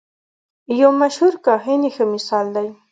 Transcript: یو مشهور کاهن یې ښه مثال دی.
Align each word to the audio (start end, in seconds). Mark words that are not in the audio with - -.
یو 0.81 0.91
مشهور 1.01 1.33
کاهن 1.45 1.79
یې 1.85 1.91
ښه 1.95 2.05
مثال 2.13 2.45
دی. 2.55 2.67